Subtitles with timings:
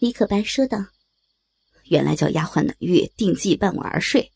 [0.00, 0.86] 李可白说道
[1.90, 4.32] ：“原来叫丫鬟暖玉定计伴我而睡，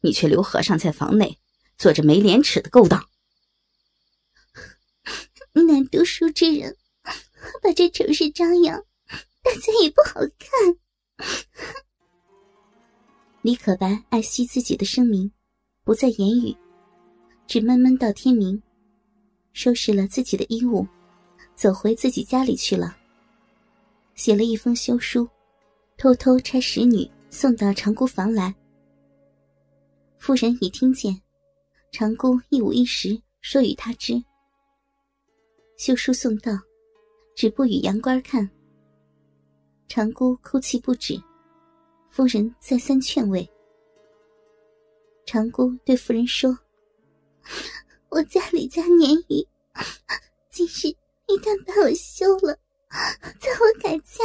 [0.00, 1.38] 你却留和尚在房内
[1.78, 3.08] 做着没廉耻的勾当。
[5.52, 6.76] 乃读书之人，
[7.62, 8.84] 把这丑事张扬，
[9.40, 10.76] 大家也不好看。
[13.42, 15.30] ”李可白爱惜自己的声名，
[15.84, 16.56] 不再言语，
[17.46, 18.60] 只闷闷到天明，
[19.52, 20.88] 收拾了自己的衣物，
[21.54, 22.96] 走回自己家里去了。
[24.14, 25.28] 写了一封休书，
[25.96, 28.54] 偷偷差使女送到长姑房来。
[30.18, 31.20] 夫人已听见，
[31.92, 34.22] 长姑一五一十说与他知。
[35.76, 36.52] 休书送到，
[37.34, 38.48] 只不与杨官看。
[39.88, 41.20] 长姑哭泣不止，
[42.08, 43.48] 夫人再三劝慰。
[45.26, 46.56] 长姑对夫人说
[48.10, 49.46] ：“我家里家年余，
[50.50, 50.88] 今日
[51.26, 52.56] 一旦把我休了。”
[53.60, 54.22] 我改嫁，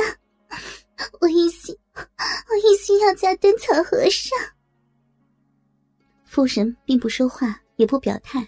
[1.21, 4.37] 我一心，我一心要嫁灯草和尚。
[6.25, 8.47] 夫人并不说话，也不表态。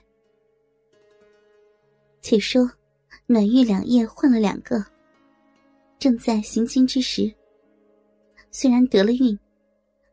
[2.21, 2.69] 且说，
[3.25, 4.85] 暖玉两夜换了两个，
[5.97, 7.33] 正在行经之时，
[8.51, 9.38] 虽然得了孕，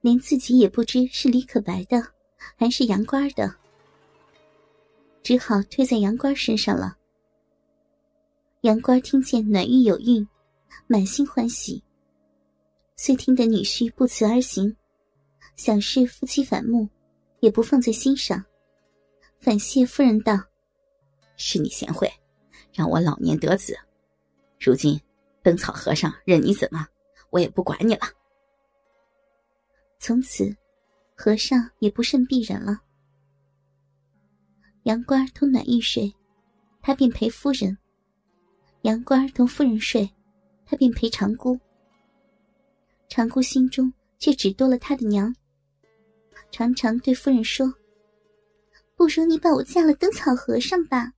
[0.01, 2.03] 连自己也不知是李可白的，
[2.57, 3.55] 还是杨官的，
[5.23, 6.97] 只好推在杨官身上了。
[8.63, 10.27] 杨官听见暖玉有孕，
[10.87, 11.83] 满心欢喜。
[12.97, 14.77] 虽听得女婿不辞而行，
[15.57, 16.89] 想是夫妻反目，
[17.41, 18.45] 也不放在心上，
[19.39, 20.37] 反谢夫人道
[21.37, 22.11] ：“是你贤惠，
[22.73, 23.79] 让我老年得子。
[24.59, 25.01] 如今
[25.43, 26.87] 灯草和尚任你怎么，
[27.31, 28.03] 我也不管你了。”
[30.01, 30.57] 从此，
[31.15, 32.81] 和尚也不甚避人了。
[34.85, 36.13] 杨官同暖玉睡，
[36.81, 37.77] 他便陪夫人。
[38.83, 40.09] 杨官同夫人睡，
[40.69, 41.59] 他便陪长姑。
[43.09, 45.35] 长姑心中却只多了他的娘，
[46.51, 47.73] 常常对夫人说
[48.95, 51.15] ：“不如你把我嫁了灯草和尚吧。”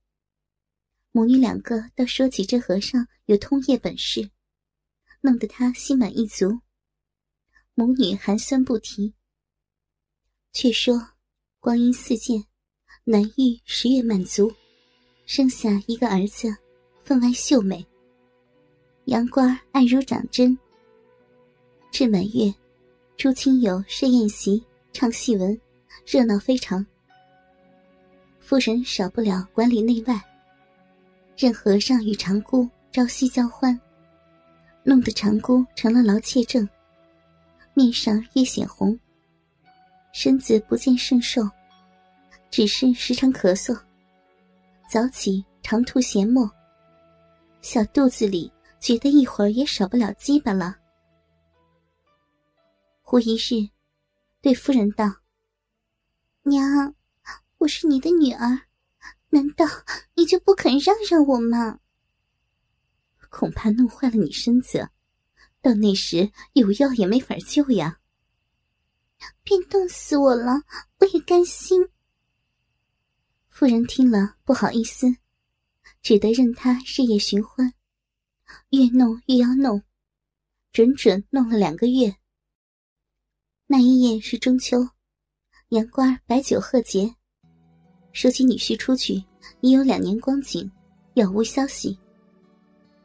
[1.10, 4.30] 母女两个倒说起这和尚有通夜本事，
[5.20, 6.60] 弄得她心满意足。
[7.74, 9.12] 母女寒酸不提。
[10.52, 11.00] 却说
[11.58, 12.44] 光阴似箭，
[13.02, 14.52] 难遇十月满足，
[15.26, 16.48] 生下一个儿子。
[17.02, 17.84] 分外秀美。
[19.06, 20.56] 杨官爱如长针。
[21.90, 22.52] 至满月，
[23.16, 24.62] 诸亲友设宴席，
[24.92, 25.58] 唱戏文，
[26.06, 26.84] 热闹非常。
[28.38, 30.20] 夫人少不了管理内外，
[31.36, 33.78] 任和尚与长姑朝夕交欢，
[34.84, 36.68] 弄得长姑成了劳妾症，
[37.74, 38.98] 面上越显红，
[40.12, 41.42] 身子不见甚瘦，
[42.50, 43.76] 只是时常咳嗽，
[44.88, 46.48] 早起常吐涎沫。
[47.62, 50.76] 小肚子里觉得一会儿也少不了鸡巴了。
[53.02, 53.68] 忽一日，
[54.40, 55.04] 对夫人道
[56.44, 56.94] ：“娘，
[57.58, 58.62] 我是你的女儿，
[59.28, 59.66] 难道
[60.14, 61.78] 你就不肯让让我吗？
[63.28, 64.88] 恐怕弄坏了你身子，
[65.60, 67.98] 到那时有药也没法救呀。
[69.42, 70.62] 便冻死我了，
[71.00, 71.90] 我也甘心。”
[73.50, 75.06] 夫人听了，不好意思。
[76.00, 77.74] 只得任他日夜寻欢，
[78.70, 79.82] 越弄越要弄，
[80.72, 82.14] 整整弄了两个月。
[83.66, 84.78] 那一夜是中秋，
[85.68, 87.14] 杨官儿摆酒贺节，
[88.12, 89.22] 说起女婿出去
[89.60, 90.70] 已有两年光景，
[91.14, 91.98] 杳无消息。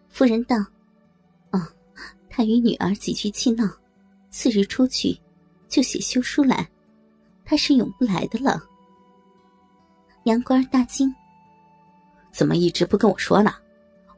[0.09, 0.55] 夫人道
[1.51, 1.61] ：“哦，
[2.29, 3.65] 他与女儿几句气闹，
[4.31, 5.19] 次日出去
[5.67, 6.67] 就写休书来，
[7.43, 8.63] 他是永不来的了。”
[10.25, 11.13] 杨官儿大惊。
[12.33, 13.53] 怎么一直不跟我说呢？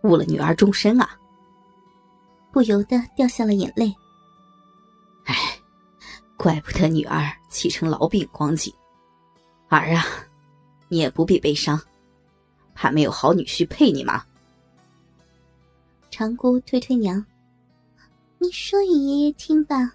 [0.04, 1.18] 误了女儿终身啊！
[2.52, 3.94] 不由得掉下了眼泪。
[5.26, 5.36] 唉，
[6.38, 8.74] 怪不得女儿气成痨病光景。
[9.70, 10.06] 儿啊，
[10.88, 11.80] 你也不必悲伤，
[12.74, 14.24] 怕没有好女婿配你吗？
[16.10, 17.24] 长姑推推娘，
[18.40, 19.94] 你说与爷爷听吧。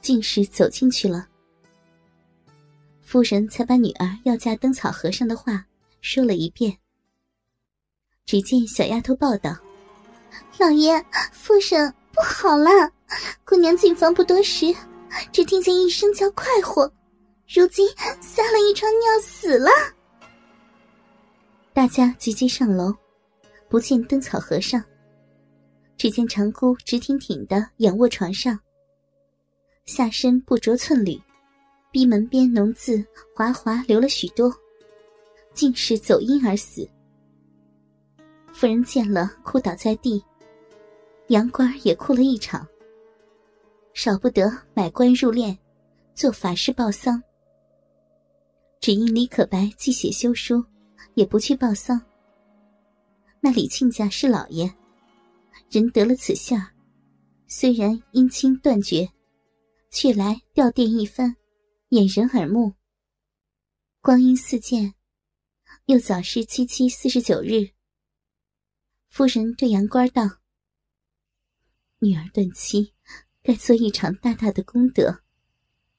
[0.00, 1.28] 竟是走进去了。
[3.02, 5.64] 夫人才把女儿要嫁灯草和尚的话
[6.00, 6.76] 说了一遍。
[8.32, 9.54] 只见小丫头报道
[10.58, 12.90] ：“老爷，夫人不好了，
[13.44, 14.74] 姑娘进房不多时，
[15.30, 16.90] 只听见一声叫快活，
[17.46, 17.86] 如今
[18.22, 19.70] 撒了一床尿死了。”
[21.74, 22.94] 大家急急上楼，
[23.68, 24.82] 不见灯草和尚，
[25.98, 28.58] 只见长姑直挺挺的仰卧床上，
[29.84, 31.20] 下身不着寸缕，
[31.90, 33.04] 逼门边脓渍
[33.36, 34.50] 滑滑流了许多，
[35.52, 36.88] 竟是走阴而死。
[38.62, 40.24] 夫人见了，哭倒在地。
[41.30, 42.64] 杨官也哭了一场。
[43.92, 45.58] 少不得买官入殓，
[46.14, 47.20] 做法事报丧。
[48.78, 50.64] 只因李可白既写休书，
[51.14, 52.00] 也不去报丧。
[53.40, 54.72] 那李亲家是老爷，
[55.68, 56.72] 人得了此下，
[57.48, 59.10] 虽然姻亲断绝，
[59.90, 61.34] 却来吊奠一番，
[61.88, 62.72] 掩人耳目。
[64.00, 64.94] 光阴似箭，
[65.86, 67.68] 又早是七七四十九日。
[69.12, 70.22] 夫人对杨官道
[72.00, 72.94] ：“女儿断妻，
[73.42, 75.22] 该做一场大大的功德，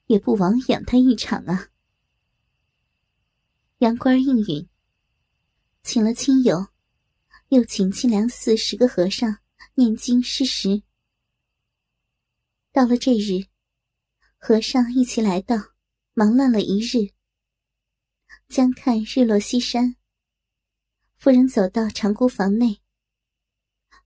[0.08, 1.70] 也不枉养她一场啊。”
[3.78, 4.68] 杨官应允，
[5.84, 6.70] 请了亲友，
[7.50, 9.38] 又请清凉寺十个和尚
[9.76, 10.82] 念经施食。
[12.72, 13.46] 到了这日，
[14.40, 15.56] 和尚一起来到，
[16.16, 17.14] 忙乱了一日。
[18.50, 19.98] 将看日落西山。
[21.16, 22.82] 夫人走到长姑房内，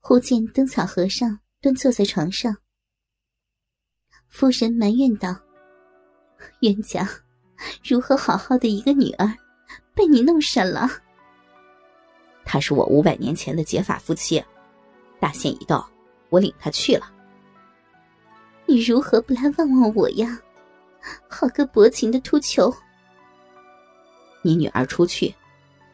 [0.07, 2.55] 忽见灯草和尚蹲坐在床上。
[4.29, 5.35] 夫人埋怨道
[6.63, 7.05] ：“冤家，
[7.83, 9.29] 如何好好的一个女儿，
[9.93, 10.89] 被你弄闪了？”
[12.45, 14.41] 他是我五百年前的结发夫妻，
[15.19, 15.85] 大限已到，
[16.29, 17.11] 我领他去了。
[18.65, 20.39] 你如何不来望望我呀？
[21.27, 22.73] 好个薄情的秃球！
[24.41, 25.35] 你女儿出去，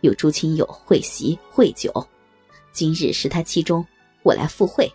[0.01, 1.91] 有诸亲友会席会酒，
[2.71, 3.83] 今日是他期中，
[4.23, 4.91] 我来赴会。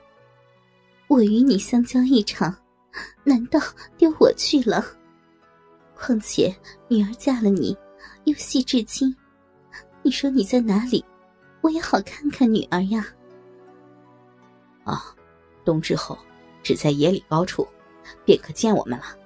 [1.06, 2.54] 我与你相交一场，
[3.24, 3.60] 难道
[3.96, 4.84] 丢我去了？
[5.94, 6.54] 况且
[6.88, 7.76] 女儿嫁了你，
[8.24, 9.14] 又系至今，
[10.02, 11.04] 你说你在哪里，
[11.60, 13.06] 我也好看看女儿呀。
[14.84, 15.14] 啊，
[15.64, 16.16] 冬至后，
[16.62, 17.66] 只在野里高处，
[18.24, 19.16] 便可见我们了。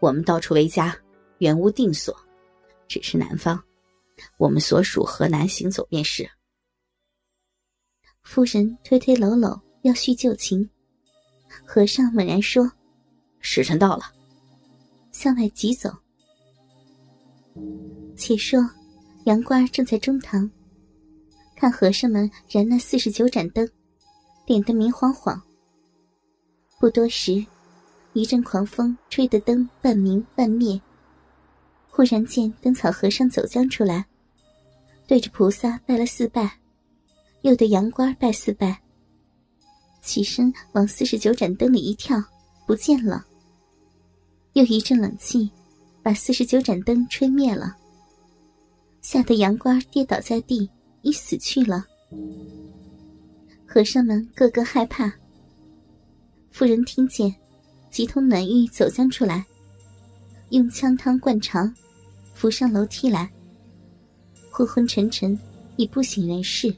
[0.00, 0.96] 我们到处为家，
[1.38, 2.14] 原无定所。
[2.86, 3.62] 只是南方，
[4.36, 6.28] 我们所属河南行走便是。
[8.24, 10.68] 夫人推推搂搂要叙旧情，
[11.64, 12.70] 和尚猛然说
[13.38, 14.04] ：“时辰到了。”
[15.12, 15.94] 向外急走。
[18.16, 18.68] 且说
[19.24, 20.50] 杨官正在中堂，
[21.54, 23.68] 看和尚们燃那四十九盏灯，
[24.44, 25.40] 点得明晃晃。
[26.80, 27.44] 不多时，
[28.14, 30.80] 一阵狂风吹得灯半明半灭。
[31.88, 34.04] 忽然见灯草和尚走将出来，
[35.06, 36.58] 对着菩萨拜了四拜，
[37.44, 38.80] 又对杨官拜四拜。
[40.00, 42.22] 起身往四十九盏灯里一跳，
[42.66, 43.22] 不见了。
[44.54, 45.50] 又一阵冷气，
[46.02, 47.76] 把四十九盏灯吹灭了，
[49.02, 50.70] 吓得杨官跌倒在地，
[51.02, 51.84] 已死去了。
[53.66, 55.12] 和尚们个个害怕。
[56.50, 57.34] 妇人听见，
[57.90, 59.44] 急通暖玉走将出来，
[60.48, 61.72] 用枪汤灌肠。
[62.32, 63.30] 扶上楼梯来，
[64.50, 65.38] 昏昏沉沉，
[65.76, 66.74] 已不省人事。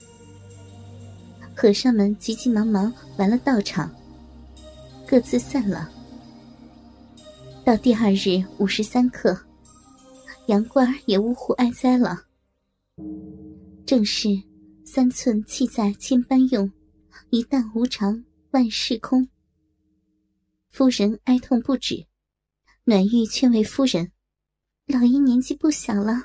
[1.56, 3.90] 和尚们急急忙忙完了道场，
[5.08, 5.90] 各自散了。
[7.64, 9.34] 到第二日午时三刻，
[10.48, 12.22] 杨官也呜呼哀哉了。
[13.86, 14.28] 正是
[14.84, 16.70] 三寸气在千般用，
[17.30, 19.26] 一旦无常万事空。
[20.68, 22.06] 夫人哀痛不止，
[22.84, 24.12] 暖玉劝慰夫人。
[24.88, 26.22] 老爷年纪不小了，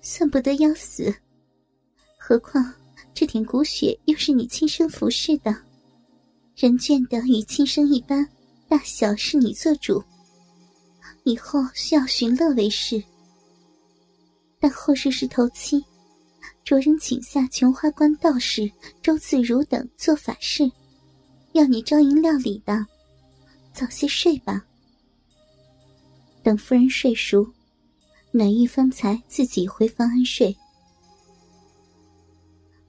[0.00, 1.14] 算不得要死。
[2.18, 2.74] 何况
[3.14, 5.54] 这点骨血又是你亲生服侍的，
[6.56, 8.26] 人眷的与亲生一般，
[8.68, 10.02] 大小是你做主。
[11.24, 13.02] 以后需要寻乐为事。
[14.58, 15.84] 但后世是头七，
[16.64, 18.70] 着人请下琼花观道士
[19.02, 20.70] 周自如等做法事，
[21.52, 22.86] 要你招迎料理的，
[23.72, 24.64] 早些睡吧。
[26.42, 27.46] 等夫人睡熟。
[28.34, 30.56] 暖玉方才自己回房安睡。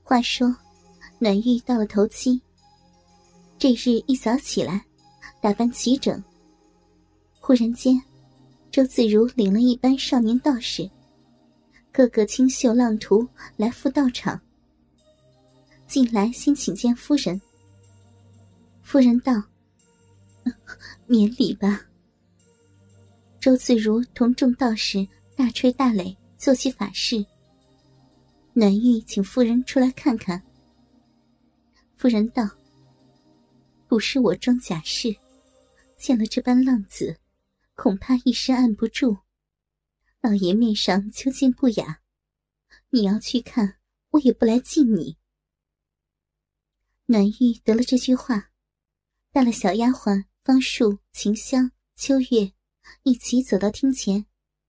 [0.04, 0.54] 话说，
[1.18, 2.40] 暖玉到了头七，
[3.58, 4.86] 这日一早起来，
[5.42, 6.22] 打扮齐整。
[7.40, 8.00] 忽然间，
[8.70, 10.90] 周自如领了一班少年道士，
[11.92, 14.40] 个个清秀浪徒来赴道场。
[15.88, 17.42] 进来先请见夫人。
[18.82, 19.42] 夫人道
[21.08, 21.82] ：“免礼吧。”
[23.40, 25.08] 周自如同众道士。
[25.36, 27.26] 大吹大擂，做起法事。
[28.56, 30.44] 暖玉请夫人出来看看。
[31.96, 32.48] 夫人道
[33.88, 35.16] ：“不是我装假事，
[35.98, 37.18] 见了这般浪子，
[37.74, 39.18] 恐怕一时按不住。
[40.22, 42.02] 老爷面上究竟不雅，
[42.92, 43.78] 你要去看，
[44.12, 45.18] 我也不来敬你。”
[47.08, 48.52] 暖玉得了这句话，
[49.32, 52.54] 带了小丫鬟方树、秦香、秋月，
[53.02, 54.28] 一起走到厅前。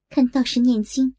[0.09, 1.15] 看道士念经，